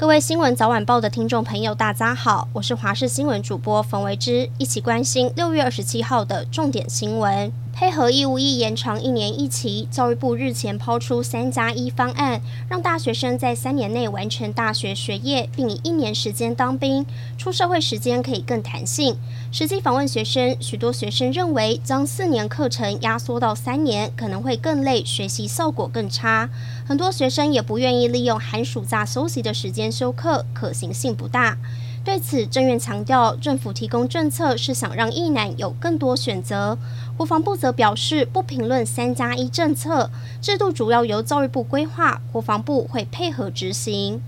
[0.00, 7.52] 各位新闻早晚报的听众朋友，大家好，我是华视新闻主播冯维之，一起关心六月二十七号的重点新闻。
[7.80, 17.06] 配合义务役延长一年一期，教育部日前抛出三加一方案，让大学生在三年内完成大学学业，并以一年时间当兵，
[17.38, 19.16] 出社会时间可以更弹性。
[19.50, 26.50] 实际访问学生，许多学生认为将四年课程压缩到三年可能会更累，学习效果更差。
[26.86, 31.56] 很多学生也不愿意利用寒暑假休息的时间修课，可行性不大。
[32.02, 36.76] 对此，政院强调，政府提供政策是想让役男有更多选择。
[37.16, 40.10] 国防部则表示，不评论三加一政策，
[40.40, 44.22] 制度主要由教育部规划，国防部会配合执行。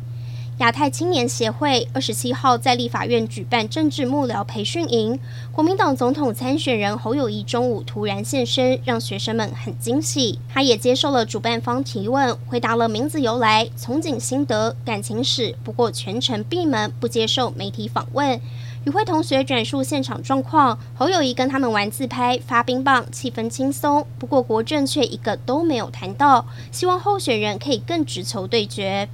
[0.59, 5.19] 亚太青年协会二十七号在立法院举办政治幕僚培训营，
[5.51, 10.38] 国民党总统参选人侯友谊中午突然现身，让学生们很惊喜。
[10.52, 18.39] 他也接受了主办方提问，回答了名字由来、从警心得、感情史，不过全程闭门，不接受媒体访问。
[18.84, 24.06] 与会同学转述现场状况，侯友谊跟他们玩自拍、发冰棒，气氛轻松。
[24.19, 29.09] 不过国政却一个都没有谈到，希望候选人可以更直球对决。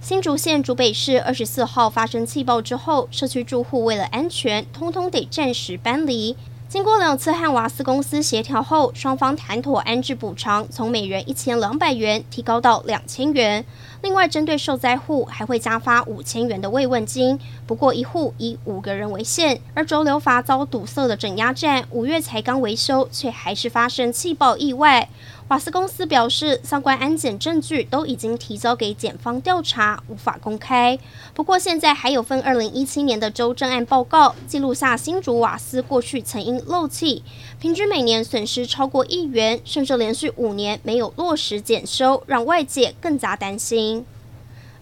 [0.00, 6.34] 新竹县竹北市二十四号发生气爆之后，社区住户为了安全，通通得暂时搬离。
[6.68, 13.62] 经过两次和瓦斯公司协调后，双方谈妥安置补偿，从每人一千两百元提高到两千元。
[14.02, 17.38] 另外，针对受灾户还会加发五千元的慰问金。
[17.66, 19.60] 不过，一户以五个人为限。
[19.74, 25.08] 而轴流阀遭堵塞的整压站，五月才刚维修，却还是发生气爆意外。
[25.50, 30.96] 瓦斯公司表示，相关安检证据都已经提交给检方调查，无法公开。
[31.34, 37.24] 不过，现在还有份二零一七年的州政案报告，记录下新竹瓦斯过去曾因漏气，
[37.58, 44.06] 平均每年损失超过亿元，甚至连续五年没有落实检修，让外界更加担心。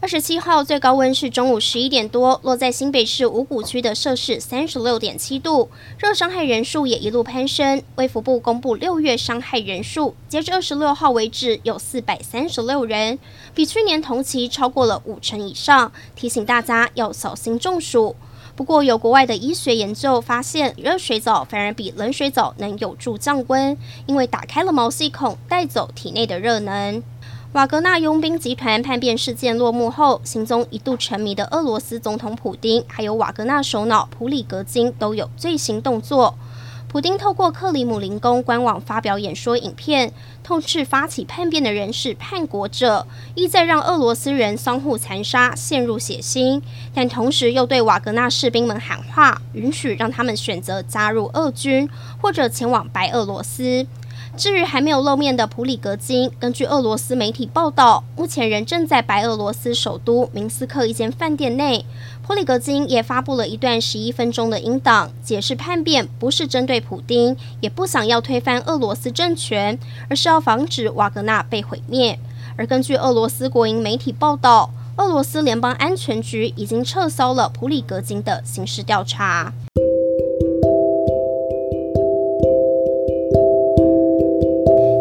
[0.00, 7.82] 二十七号最高温是中午十一点多，落在新北市五股区的摄氏三十六点七度，热伤害人数也一路攀升。
[7.96, 13.18] 卫福部公布六月伤害人数，截至二十六号为止有四百三十六人，
[13.52, 18.14] 比去年同期超过了五成以上，提醒大家要小心中暑。
[18.54, 23.76] 不过，有国外的医学研究发现，热水澡反而比冷水澡能有助降温，
[24.06, 27.02] 因为打开了毛细孔，带走体内的热能。
[27.58, 36.36] 瓦格纳佣兵集团叛变事件落幕后，行踪一度沉迷的俄罗斯总统普丁，还有瓦格纳首脑普里格金都有最新动作。
[36.86, 40.12] 普丁透过克里姆林宫官网发表演说影片，
[40.44, 43.04] 痛斥发起叛变的人是叛国者，
[43.34, 46.62] 意在让俄罗斯人相互残杀，陷入血腥。
[46.94, 51.90] 但同时又对瓦格纳士兵们喊话，允许让他们选择加入俄军，
[52.22, 53.84] 或者前往白俄罗斯。
[54.38, 61.84] 至于还没有露面的普里格金，根据俄罗斯媒体报道，目前人正在白俄罗斯首都明斯克一间饭店内。
[62.24, 69.76] 普里格金也发布了一段十一分钟的音档，解释叛变不是针对普丁，也不想要推翻俄罗斯政权，
[70.08, 72.16] 而是要防止瓦格纳被毁灭。
[72.56, 79.52] 而根据俄罗斯国营媒体报道，俄罗斯联邦安全局已经撤销了普里格金的刑事调查。